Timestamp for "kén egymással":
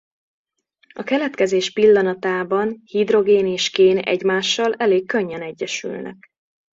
3.69-4.73